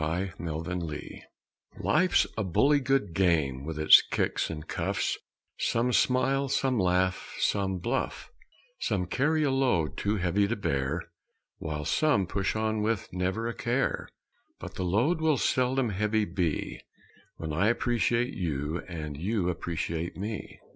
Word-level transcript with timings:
_APPRECIATION 0.33 1.21
Life's 1.79 2.25
a 2.35 2.43
bully 2.43 2.79
good 2.79 3.13
game 3.13 3.63
with 3.63 3.77
its 3.77 4.01
kicks 4.01 4.49
and 4.49 4.67
cuffs 4.67 5.19
Some 5.59 5.93
smile, 5.93 6.49
some 6.49 6.79
laugh, 6.79 7.35
some 7.37 7.77
bluff; 7.77 8.31
Some 8.79 9.05
carry 9.05 9.43
a 9.43 9.51
load 9.51 9.97
too 9.97 10.15
heavy 10.15 10.47
to 10.47 10.55
bear 10.55 11.03
While 11.59 11.85
some 11.85 12.25
push 12.25 12.55
on 12.55 12.81
with 12.81 13.13
never 13.13 13.47
a 13.47 13.53
care, 13.53 14.09
But 14.59 14.73
the 14.73 14.85
load 14.85 15.21
will 15.21 15.37
seldom 15.37 15.89
heavy 15.89 16.25
be 16.25 16.81
When 17.37 17.53
I 17.53 17.67
appreciate 17.67 18.33
you 18.33 18.79
and 18.87 19.15
you 19.15 19.49
appreciate 19.49 20.17
me. 20.17 20.59